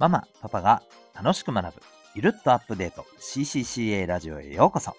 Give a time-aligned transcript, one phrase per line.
[0.00, 0.82] ママ、パパが
[1.14, 1.82] 楽しく学ぶ、
[2.14, 4.96] ゆるっとアップデート CCCA ラジオへようこそ。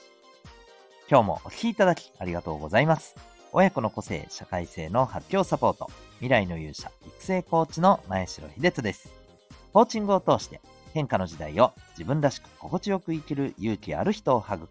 [1.09, 3.15] 今日もお聴きいただきありがとうございます。
[3.51, 9.11] 親子の個性、社会性の発狂サポート、未来の勇者、育成コーチの前城秀人です。
[9.73, 10.61] コーチングを通して
[10.93, 14.67] 変化の時代を自分らしく心地よく生きる勇気ある人を育む、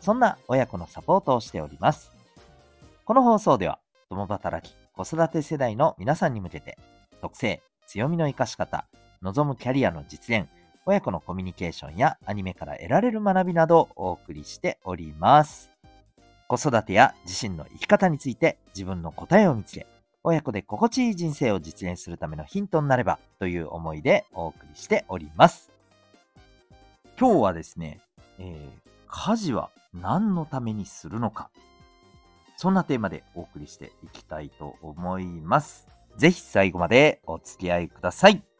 [0.00, 2.12] そんな親子のサポートをしております。
[3.06, 3.78] この放送では、
[4.10, 6.76] 共働き、子育て世代の皆さんに向けて、
[7.22, 8.84] 特性、強みの活かし方、
[9.22, 10.48] 望むキャリアの実現、
[10.84, 15.70] 親子のコミュニケーションやアニメから得られる学びなどをお送りしております。
[16.48, 19.86] 子育てや自身の生き方について自分の答えを見つけ、
[20.24, 25.70] 親子で心地いい人生を実現するためのヒントになればという思いでお送りしております。
[27.18, 28.00] 今日はですね、
[28.38, 31.50] えー、家事は何のためにするのか
[32.56, 35.88] そんなテーマでお送りしていきたいと思います。
[36.16, 38.51] ぜひ最後までお付き合いください。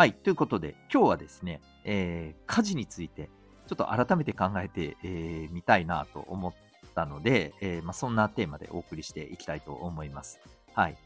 [0.00, 0.12] はい。
[0.12, 3.28] ということで、今日はですね、えー、家事について、
[3.66, 6.54] ちょっと改めて考えてみ、えー、たいなと思っ
[6.94, 10.38] たので、えー、まあ、そんなテーマでお送りしていきたいと思います。
[10.72, 10.96] はい。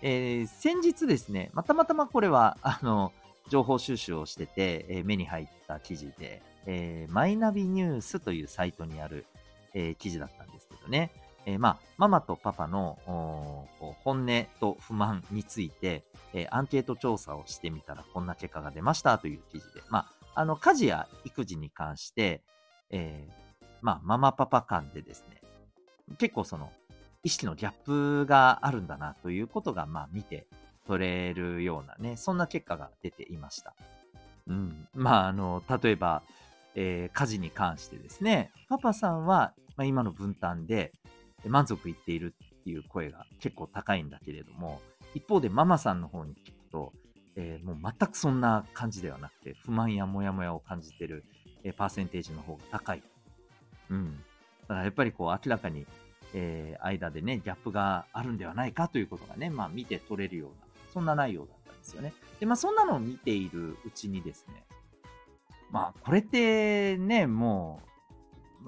[0.00, 3.12] えー、先日ですね、またまたまこれは、あの、
[3.48, 9.24] 情報収集をしてて、え目に入った記事で、えマイナビニュースというサイトにある、
[9.74, 11.12] え記事だったんですけどね、
[11.46, 12.98] えー、まあ、ママとパパの
[14.04, 22.42] 本音と不満について、えー、アンケート調査をしてみたらこんな結果が出ましたという記事で、まあ、あの、家事や育児に関して、
[22.90, 25.40] えー、まあ、ママパパ間でですね、
[26.18, 26.70] 結構その、
[27.22, 30.46] 意識のギャップがあるんだなということが、まあ、見て
[30.86, 33.74] 取れるようなね、そんな結果が出ていました。
[34.48, 34.88] うん。
[34.94, 36.22] まあ、あの、例えば、
[36.74, 40.92] えー、家事に関してですね、パパさんは、まあ、今の分担で、
[41.48, 44.80] 満足いっているっていう声が結構高いんだけれども、
[45.14, 46.92] 一方でママさんの方に聞くと、
[47.36, 51.24] えー、もう全くそんな感じではなくて、不満やモヤモヤを感じてる、
[51.64, 53.02] えー、パーセンテージの方が高い。
[53.90, 54.18] うん。
[54.62, 55.86] だからやっぱりこう明らかに、
[56.34, 62.14] えー、間でね、ギャップがあるんではないかということがね、まあ見て取れるような、そんな内容だったんですよね。
[62.40, 64.64] で、まあそんなのを見ているうちにですね、
[65.70, 67.88] まあこれってね、もう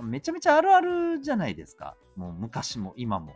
[0.02, 1.96] めちゃめちゃあるあるじゃないですか。
[2.16, 3.34] もう昔も今も。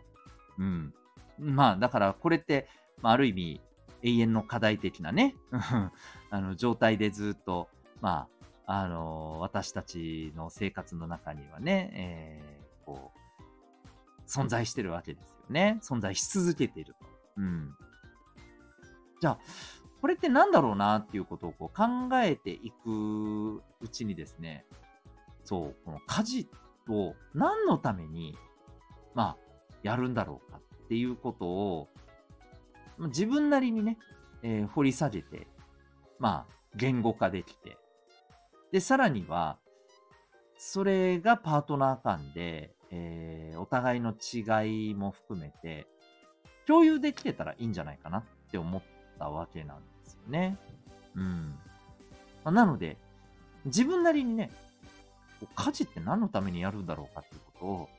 [0.57, 0.93] うん。
[1.39, 2.67] まあ、だからこれって、
[3.01, 3.61] まあ、ある意味、
[4.03, 5.35] 永遠の課題的なね、
[6.29, 7.69] あの状態でずっと、
[8.01, 8.27] ま
[8.65, 13.23] あ、あの私たちの生活の中にはね、えー、こう、
[14.27, 15.79] 存在してるわけですよね。
[15.81, 17.05] 存在し続けていると。
[17.37, 17.75] うん。
[19.19, 19.39] じゃあ、
[20.01, 24.65] これって何だろうなっていうことをこう考えていくうちにですね、
[25.43, 26.49] そう、この家事
[26.89, 28.37] を何のために、
[29.13, 29.37] まあ、
[29.83, 31.89] やるんだろうかっていうことを、
[32.99, 33.97] 自分なりにね、
[34.41, 35.47] えー、掘り下げて、
[36.19, 37.77] まあ、言語化できて、
[38.71, 39.57] で、さらには、
[40.57, 45.87] それがパートナー間で、えー、お互いの違いも含めて、
[46.65, 48.81] 共有できてたらいいんじゃないかなって思っ
[49.19, 50.57] たわけなんですよね。
[51.15, 51.49] うん。
[52.43, 52.97] まあ、なので、
[53.65, 54.51] 自分なりにね、
[55.55, 57.89] 家事って何のためにやるんだろうかっていうことを、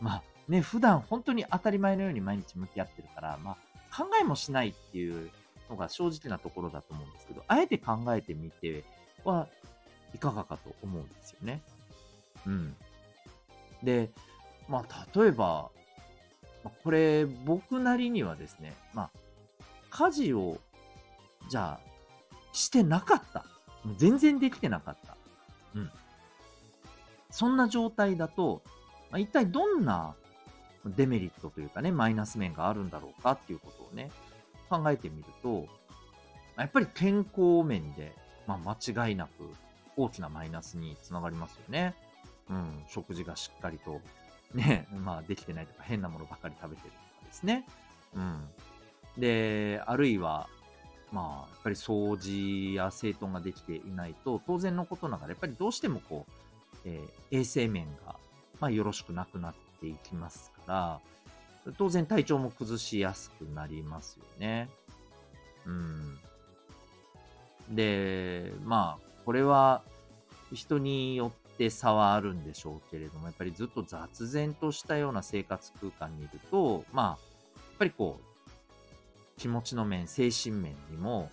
[0.00, 3.56] まあね、普段本当に当たり前のように毎日向き合ってるから、まあ
[3.96, 5.30] 考えもしないっていう
[5.70, 8.84] のが正直なところだと思うんですけど、あえて考えてみて
[9.24, 9.48] は
[10.14, 11.62] いかがかと思うんですよね。
[12.46, 12.76] うん。
[13.82, 14.10] で、
[14.68, 15.70] まあ例えば、
[16.82, 19.10] これ僕なりにはですね、まあ
[19.90, 20.58] 家事を
[21.50, 21.88] じゃあ
[22.52, 23.44] してなかった。
[23.96, 25.16] 全然できてなかった。
[25.74, 25.90] うん。
[27.30, 28.62] そんな状態だと、
[29.10, 30.14] まあ、一体どんな
[30.84, 34.10] デメリットというかね、マイナス面があるんだろうかっていうことをね、
[34.70, 35.66] 考えてみると、
[36.56, 38.14] やっぱり健康面で、
[38.46, 39.30] まあ、間違いなく
[39.96, 41.94] 大きなマイナスにつながりますよね。
[42.50, 44.00] うん、食事がしっかりと、
[44.54, 47.66] ね、まあ、できてないとか変なものばかり食べてるとかですね。
[48.14, 48.48] うん。
[49.18, 50.48] で、あるいは、
[51.12, 56.32] まあ、やっぱり掃除や整頓ができていないと、当然のことながら、やっぱりどうしてもこう、
[56.84, 58.16] えー、衛生面が、
[58.60, 61.00] まあ、よろしくなくなっていきますか
[61.66, 64.68] ら、当然体調も崩しやすくなりますよね。
[65.66, 66.18] うん。
[67.70, 69.82] で、まあ、これは
[70.52, 77.18] 人によって差はあるんでしょうけれども、やっぱりずっと雑然としたような生活空間にいると、まあ、やっ
[77.78, 78.28] ぱりこう、
[79.38, 81.30] 気持ちの面、精神面にも、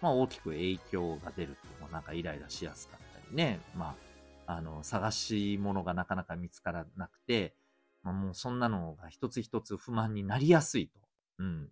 [0.00, 4.11] まあ大きく影響が出ると、なんかイライラしやすかったりね、まあ
[4.56, 7.54] あの、探し物がなかなか見つからなくて、
[8.02, 11.00] まあ、もうそんなのが一つ一つ不満になりやすいと。
[11.38, 11.68] うん。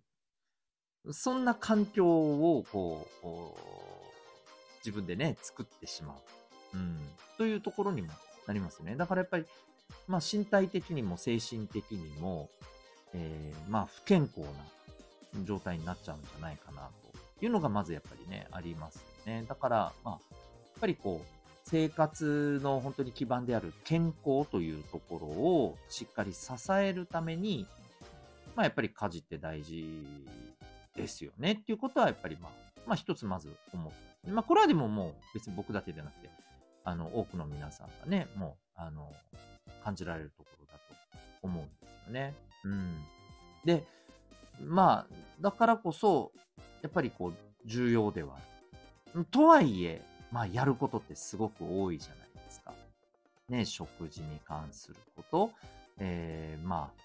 [1.11, 6.15] そんな環境をこう、こう自分でね、作ってしま
[6.73, 6.77] う。
[6.77, 6.99] うん。
[7.37, 8.09] というところにも
[8.47, 8.95] なりますね。
[8.95, 9.45] だからやっぱり、
[10.07, 12.49] まあ身体的にも精神的にも、
[13.13, 16.89] えー、まあ不健康な状態になっちゃうんじゃないかな
[17.39, 19.45] というのがまずやっぱりね、ありますよね。
[19.47, 21.40] だから、まあ、やっぱりこう、
[21.71, 27.65] 生活の本当に基盤である健康というところをしっかり支えるために、
[28.55, 30.05] まあやっぱり家事って大事
[30.95, 32.51] ですよねっていうことはやっぱりまあ、
[32.85, 33.91] まあ一つまず思っ
[34.25, 34.31] た。
[34.31, 36.29] まあこれはでももう別に僕だけでなくて、
[36.83, 39.09] あの多くの皆さんがね、もうあの
[39.83, 40.79] 感じられるところだと
[41.41, 42.35] 思うんですよね。
[42.65, 42.97] うん。
[43.65, 43.85] で、
[44.63, 46.31] まあ、だからこそ、
[46.81, 47.33] やっぱりこう、
[47.65, 49.25] 重要ではある。
[49.25, 50.01] とはいえ、
[50.31, 52.73] まあ、やることってすごく多いじゃないですか。
[53.49, 55.51] ね、食事に関すること、
[55.97, 57.01] えー、まあ、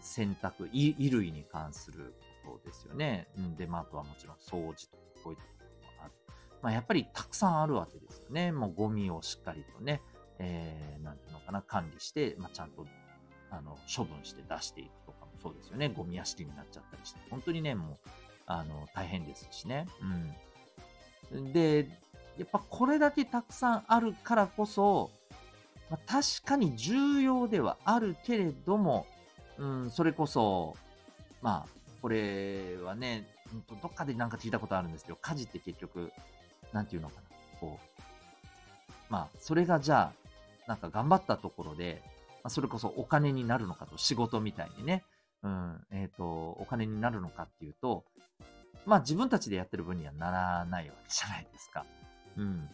[0.00, 3.28] 洗濯、衣類に関することですよね。
[3.56, 6.12] で、まあ、あとはもちろん掃除とか、こういったこともある。
[6.62, 8.52] まあ、やっぱりたくさんあるわけですよね。
[8.52, 10.02] もうゴミをしっかりとね、
[10.38, 12.86] えー、なんていうのかな、管理して、まあ、ちゃんと、
[13.50, 15.88] あの、処分して出していくとかもそうですよね。
[15.88, 17.20] ゴミ屋敷になっちゃったりして。
[17.30, 18.08] 本当にね、もう、
[18.46, 19.86] あの、大変ですしね。
[21.32, 21.52] うん。
[21.52, 21.88] で、
[22.38, 25.10] やっぱこれだけたくさんあるからこそ、
[25.90, 29.06] まあ、確かに重要ではあるけれども、
[29.58, 30.76] うん、それこそ、
[31.42, 31.68] まあ、
[32.02, 33.26] これはね、
[33.82, 36.12] どっかでなんか聞いたことあるんですけど、家事って結局、
[36.72, 38.02] なんていうのかな、こう、
[39.08, 42.02] まあ、それがじゃあ、なんか頑張ったところで、
[42.42, 45.04] まあ、それこそお金になるのかと、仕事みたいにね、
[45.42, 48.04] うん、えっ、ー、と、お金になるのかっていうと、
[48.84, 51.84] まあ自分たちでやってる分にはならないわけじゃないですか。
[52.36, 52.68] うん。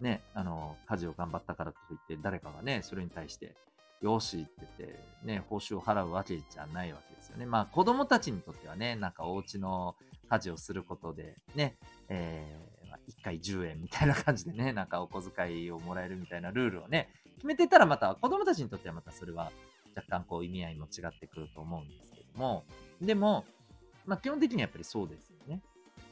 [0.00, 3.54] ね、あの、家事を頑張ったからといって、誰かがね、それに対して、
[4.00, 7.46] よしって言って、ね、報酬を払うわけじゃないわけですよね。
[7.46, 9.96] まあ、子供たちにとってはね、なんかお家の
[10.28, 11.76] 家事をすることで、ね、
[12.08, 19.50] えー、まあ、1回10円みたいな感じでね、なんかお小遣いをもらえるみたいなルールをね、決めてたらまた、子供たちにとってはまたそれは
[19.96, 22.64] 若干こう意味合いも違ってくると思うんですけども、
[23.00, 23.44] でも、
[24.06, 25.62] まあ基本的にはやっぱりそうですよね。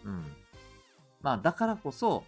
[0.05, 0.25] うん。
[1.21, 2.25] まあだからこそ、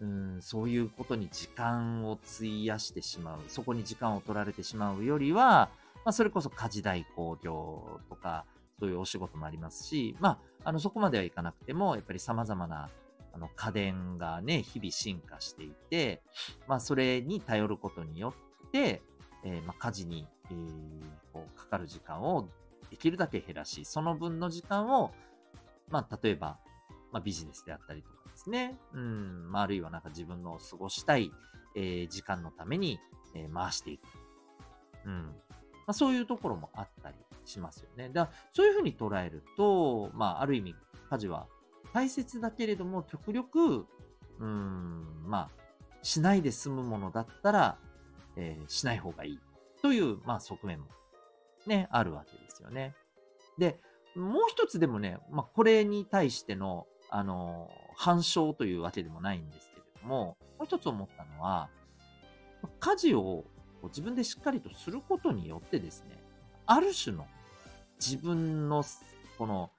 [0.00, 5.70] うん、そういうことに時間を費やしてしまう、そこに時間を取られてしまうよりは、
[6.04, 8.44] まあ、それこそ家事代行業とか、
[8.78, 12.88] そういうお仕事もありますし、まあ、あの、そこまではいかなくても、やっぱり様々な、
[13.32, 16.22] あの、家電がね、日々進化していて、
[16.68, 18.34] まあ、それに頼ることによ
[18.68, 19.02] って、
[19.44, 22.48] えー、まあ、家事に、えー、こう、かかる時間を
[22.90, 25.12] できるだけ減らし、その分の時間を、
[25.90, 26.58] まあ、例えば、
[27.12, 28.17] まあ、ビジネスであったりとか
[28.48, 28.78] ですね。
[28.94, 31.30] うん、まあ、るいはなんか自分の過ごしたい、
[31.76, 32.98] えー、時間のために、
[33.34, 34.02] えー、回していく。
[35.04, 35.22] うん。
[35.22, 35.32] ま
[35.88, 38.08] あ、そういうところもあったりしますよね。
[38.08, 40.74] だからそういうふうに捉えると、まあ、ある意味、
[41.10, 41.46] 家事は
[41.92, 43.86] 大切だけれども、極力、
[44.38, 45.50] うん、まあ、
[46.02, 47.78] しないで済むものだったら、
[48.36, 49.40] えー、しない方がいい。
[49.82, 50.86] という、まあ、側面も、
[51.66, 52.94] ね、あるわけですよね。
[53.58, 53.80] で、
[54.14, 61.68] もう一つでもね、まあ、これに対しての、あの、反証というわけでもないんですけれども、もう一つ思ったのは、
[62.78, 63.44] 家事を
[63.88, 66.22] 自分でしっかりとすることによってですね、
[66.66, 67.26] ある種の
[67.98, 68.84] 自分の
[69.36, 69.70] この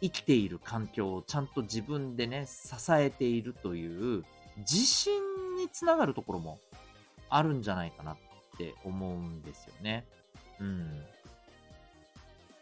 [0.00, 4.24] 生きている環境をちゃんと自分でね、支えているという
[4.58, 5.12] 自信
[5.56, 6.58] につながるところも
[7.30, 8.16] あるんじゃないかなっ
[8.58, 10.04] て思うんですよね。
[10.58, 11.04] うん。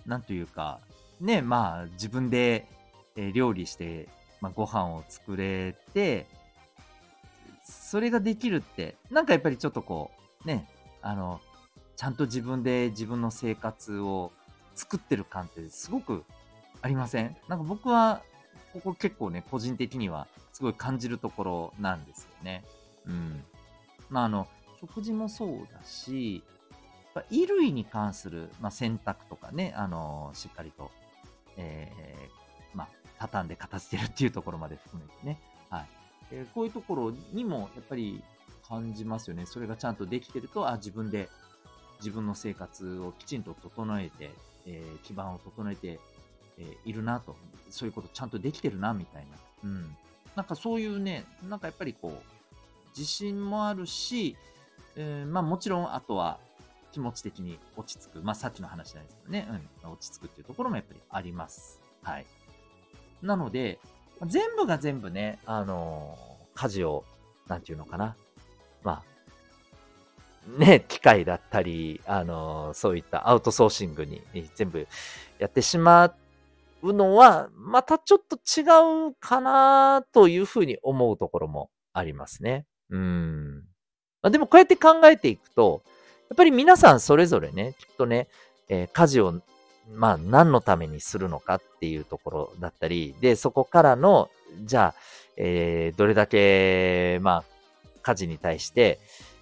[0.05, 0.81] なんというか、
[1.19, 2.69] ね、まあ自分で
[3.17, 4.09] え、料理して、
[4.43, 6.27] まあ、ご飯を作れて、
[7.65, 10.11] それができるって、なんかやっぱりちょっとこ
[10.45, 10.69] う、ね、
[11.01, 11.41] あの、
[11.97, 14.33] ちゃんと自分で自分の生活を
[14.75, 16.25] 作ってる感ってすごく
[16.81, 17.37] ありません？
[17.47, 18.23] なんか僕は、
[18.73, 22.65] ここ結構ね、個人的にはすごい感じるところなんですよね。
[23.07, 23.45] うん。
[24.11, 24.49] まああの、
[24.81, 26.43] 食事もそうだし、
[27.31, 30.91] 衣類に関する、まあ、洗濯とかね、あの、しっかりと、
[31.57, 32.33] えー、
[33.23, 35.41] 畳んで片付けるっていうところまで含めてね。
[35.71, 35.87] はい。
[36.33, 38.23] え、こういうところにもやっぱり
[38.67, 39.47] 感じますよね。
[39.47, 41.29] それがちゃんとできてると、あ、自分で
[42.01, 44.31] 自分の生活をきちんと整えて、
[44.67, 46.01] えー、基盤を整えて、
[46.59, 47.37] えー、いるなと。
[47.71, 49.39] そういうことちゃんとできてるな、みたいな。
[49.65, 49.97] うん。
[50.35, 54.37] なんかそういうね、なんかやっぱりこう、自信もあるし、
[54.97, 56.39] えー、まあもちろん、あとは
[56.91, 58.23] 気持ち的に落ち着く。
[58.23, 59.49] まあさっきの話じゃなんですけどね、
[59.85, 61.81] うん、落ち着くっていうところもやっぱりあります。
[62.03, 62.27] はい。
[63.23, 63.79] なので、
[64.27, 67.05] 全部が全部ね、あのー、家事を、
[67.49, 68.17] なんていうのかな。
[68.83, 74.23] まあ、ね、機械だったり、あの、そういったアウトソーシングに
[74.55, 74.87] 全部
[75.39, 76.15] やってしま
[76.83, 82.67] うのは、またちょっと違うかなというふうに思うところもありますね。
[82.91, 83.65] うん。
[84.21, 85.83] ま、でもこうやって考えていくと、
[86.29, 88.29] やっぱり皆さんそれぞれね、きっとね、
[88.69, 89.41] えー、家事を、
[89.91, 94.31] まあ何のためにするのかっていうところだったり、で、そこからの、
[94.65, 95.01] じゃあ、
[95.37, 97.45] えー、どれだけ、まあ、
[98.03, 98.99] 家事に対して、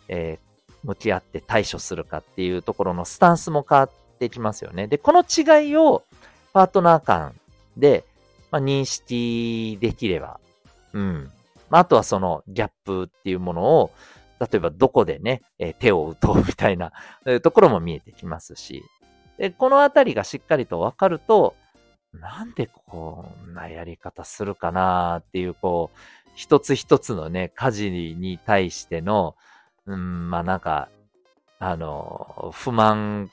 [0.08, 4.86] えー、向き合って対処するかっていうところのスタンスも変わってきますよね。
[4.86, 6.04] で、この違いを
[6.52, 7.34] パートナー間
[7.76, 8.04] で、
[8.50, 10.40] まあ、認識できれば、
[10.92, 11.30] うん。
[11.68, 13.90] まあ、あとはそのギャップっていうものを、
[14.40, 16.92] 例えばどこでね、えー、手を打とうみたいな
[17.42, 18.82] ところも見えてきますし、
[19.40, 21.56] で、このあたりがしっかりとわかると、
[22.12, 25.98] なんでこんなやり方するかなっていう、こう、
[26.34, 29.36] 一つ一つのね、家事に対しての、
[29.86, 30.90] うん、まあなんか、
[31.58, 33.30] あの、不満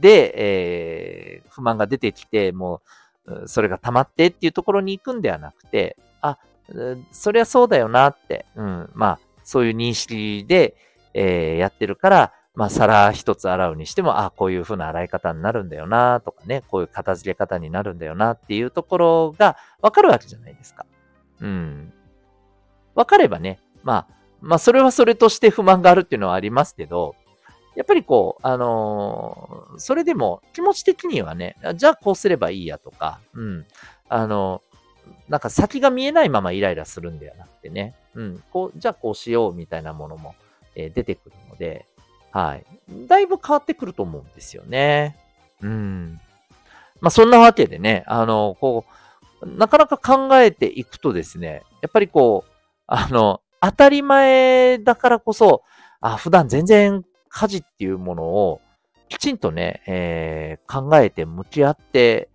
[0.00, 2.80] で、えー、不満が出てきて、も
[3.26, 6.38] う、それが溜まってっていうところに行くんではなくて、あ、
[7.10, 10.76] そりゃそうだよなって、うん、まあ、そういう認識で、
[11.12, 20.84] えー、やってるから、まあ、皿一つ洗うにしても、あ、こういう風な洗い方になるんだよな、とかね、こういう片付け方になるんだよなっていうところがわかるわけじゃないですか。
[21.40, 21.92] うん。
[22.94, 27.14] わかればね、まあ、まあ、それはそれとして不満があるっていうのはありますけど、
[27.74, 33.66] やっぱりこう、あのー、それでも気持ち的にはね、じゃあこうすればいいやとか、うん。
[34.10, 34.60] あの
[35.28, 38.42] なんか先が見えないままイライラするんではなくてね、うん。
[38.52, 40.34] こう、じゃあこうしようみたいなものも、
[40.74, 41.86] えー、出てくるので、
[42.32, 42.64] はい。
[43.06, 45.16] だいぶ変わってくると思うんですよね。
[45.62, 46.20] うん。
[47.00, 48.84] まあ、そんなわけでね、あの、こ
[49.42, 52.50] う、なかなか考えていくとですね、やっぱりこう、
[52.86, 55.62] あの、当たり前だからこそ、
[56.00, 58.60] あ、普段全然家事っていうものを
[59.08, 62.28] きちんとね、えー、考えて向き合って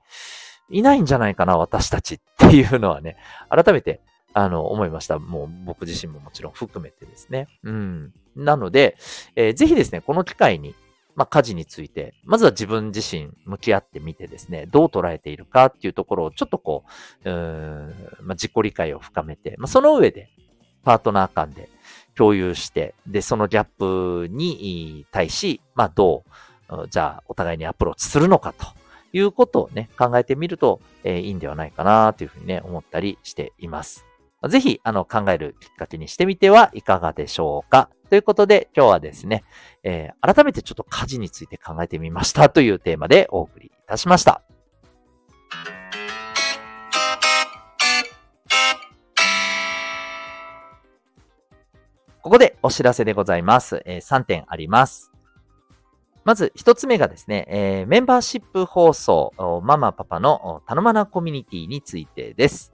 [0.70, 3.18] いないんじゃないかな、私たちっていうのはね、
[3.50, 4.01] 改めて
[4.38, 5.17] あの、思いました。
[5.17, 7.48] もう僕自身ももちろん含めてですね。
[7.63, 8.13] うん。
[8.36, 8.96] なので、
[9.36, 10.75] えー、ぜひですね、この機会に、
[11.15, 16.84] まあ、家事について、まずは自分自身向き合ってみてですね、どう捉えているかっていうところをちょっとこ
[17.25, 20.29] う、うんまあ、自己理解を深めて、まあ、その上で、
[20.84, 21.67] パートナー間で
[22.15, 26.24] 共有して、で、そのギャップに対し、まあ、ど
[26.70, 28.67] う、じゃあ、お互いにアプローチするのかと
[29.13, 34.07] いうことをね、考えてみると、えー、いいんではないかなというふうにね、思ったりしています。
[34.50, 37.89] ぜひ、あの、考えるきっかけにしてみてはいかがでしょうか？
[38.10, 39.44] ということで、今日はですね、
[39.84, 44.44] えー、改めてちょっと家事について考えてみましたというテーマでお送りいたしました。
[52.22, 53.82] ここでお知らせでございます。
[53.86, 55.12] えー、3点あります。
[56.24, 59.32] まず一つ目がですね、えー、メンバーシップ放送、
[59.63, 62.74] ママパパの頼まなコミュニティについてです。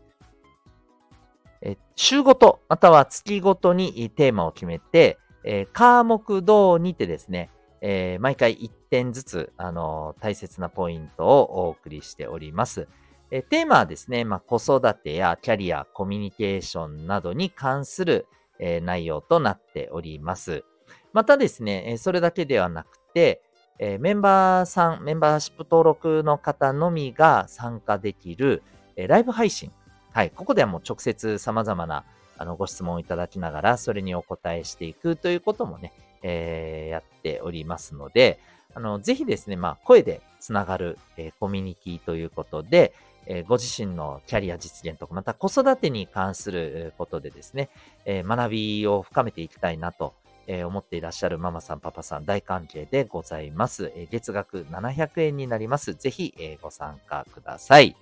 [1.95, 12.87] 週ごと、または月ごとにテーマを決めて、えー、科目堂にてですね、えー、毎回1点ずつ、あのー、大切なポイントをお送りしております。
[13.29, 18.25] えー、テーマはですね、まあ、子育てやキャリア、コミュニケーションなどに関する、
[18.59, 20.63] え内容となっております。
[21.11, 23.41] またですね、えそれだけではなくて、
[23.79, 28.61] えメンバーさん、メンバーシップ登録の方のみが参加できる、
[28.95, 29.71] えライブ配信
[30.13, 30.29] はい。
[30.29, 32.03] ここではもう直接様々な
[32.37, 35.91] あのご質問をいただきながら、それにお答えしていくということもね、
[36.21, 38.39] えー、やっておりますので、
[38.75, 42.93] あの、ぜひですね、まあ、声でつながる、えー、コミュニティということで、
[43.25, 47.69] えー、ご自身のキャリア実現とか、また子育てに関することでですね、
[48.05, 50.13] えー、学びを深めていきたいなと、
[50.45, 53.91] えー、思っていらっしゃるママさん、パパさん、大関係でございます。
[53.95, 55.93] えー、月額700円になります。
[55.93, 57.95] ぜひ、えー、ご参加ください。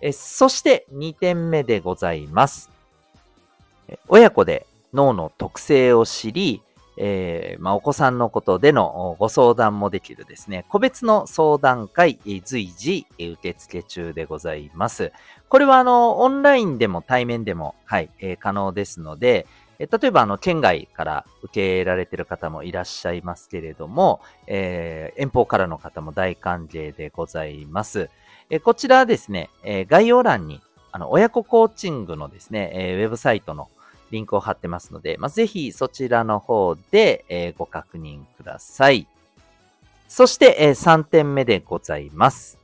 [0.00, 2.70] えそして2点目でございます。
[4.08, 6.62] 親子で脳の特性を知り、
[7.00, 15.12] えー、まあ、お子さんのことでのご相談もできるですね、個別の相談会、随時受付中でございます。
[15.48, 19.46] これはあの、オンラインでも対面でも、はい、えー、可能ですので、
[19.78, 28.10] え例えば、あの、県外から受けられている方もいらっしゃいますけれども、え、遠方からの方も大歓迎でございます。
[28.50, 33.68] えこちらですね、え概要欄に、あの、親子コーチングのですね、えウェブサイトの
[34.10, 39.06] リンクを貼ってますので、まあ、ぜひそちらの方で、えご確認ください。
[40.08, 42.58] そして、え3点目でございます。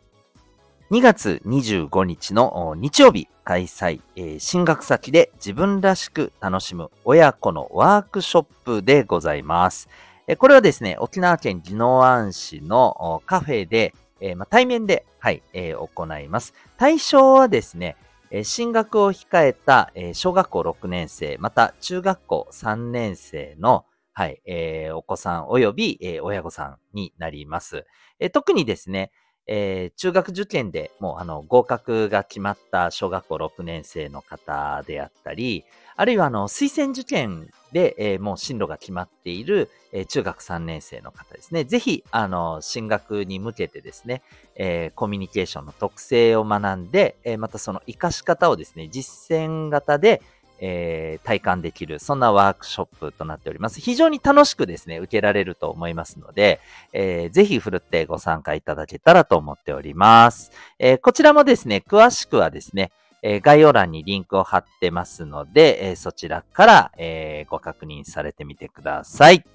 [0.90, 9.88] 2月25日の日曜日開催、えー、進学先で自分らしく楽しむ親子のワークショップでございます。
[10.26, 16.54] えこれはですね、沖縄県宜野湾市のカフェで、えー、まあ、対面で、はい、えー、行います。
[16.76, 17.96] 対象はですね、
[18.30, 27.86] え進学を控えた、え小学校6年生、また中学校3年生の、はい、えー、お子さん及び、え親御さんになります。
[28.18, 29.12] え特にですね、
[29.46, 35.64] えー、中学受験でもうあの合格が決まった小学校6年生の方であったり、
[35.96, 41.64] あるいはあの推薦受験で、えー、もう進路が決まっている、えー、中学3年生の方ですね。
[41.64, 44.22] ぜひ、あの、進学に向けてですね、
[44.56, 50.22] えコミュニケーションの特性を学んで、えまたその活かし方をですね、実践型で、
[50.60, 53.80] えー、体感できる、そんなワークショップとなっております。
[53.80, 56.60] 非常に楽しくですね、受けられると思いますので、
[56.92, 60.52] えー、ぜひ振るってご参加いただけたらと思っております。
[60.78, 62.92] えー、こちらもですね、詳しくはですね、
[63.26, 69.53] え概要欄にリンクを貼ってますので、えそちらから、えご確認されてみてください。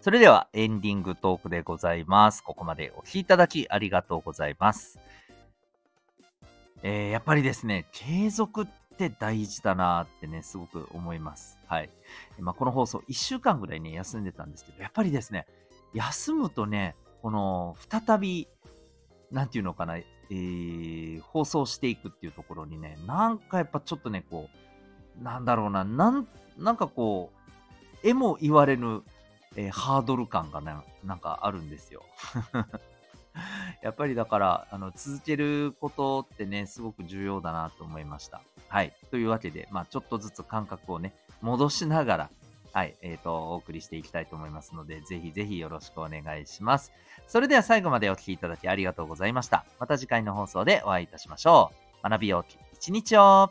[0.00, 2.42] それではエンディングトークでございます。
[2.42, 4.98] ここまでお聴きいただきありがとうございます。
[6.82, 8.66] えー、やっぱりですね、継続っ
[8.96, 11.58] て大事だなってね、すごく思います。
[11.66, 11.90] はい。
[12.38, 15.46] まあ、この放送1週間ぐらいね、休んでたんですけど、やっぱりですね、
[15.92, 18.48] 休むとね、この、再び、
[19.30, 24.48] なんていうのかな、えー、放送していくっていうところにね、なんかやっぱちょっとね、こ
[25.20, 26.26] う、なんだろうな、なん、
[26.56, 27.40] なんかこう、
[28.02, 29.02] えも言われぬ
[29.56, 32.04] えー、ハードル感がななんかあるんですよ。
[33.82, 38.42] やっぱりだから、あの、続けることってね、すごく重要だなと思いました。
[38.68, 38.94] はい。
[39.10, 42.30] というわけで、まあ、ちょっとずつ感覚をね、戻しながら、
[42.72, 46.92] はい、えっ、ー、と、お送りしていきたいと思いますので、ぜひぜひよろしくお願いします。
[47.26, 49.64] それでは最後までお聴きいただきありがとうございました。
[49.78, 51.72] また次回の放送でお会いいたしましょ
[52.04, 52.08] う。
[52.08, 53.50] 学びようき一日を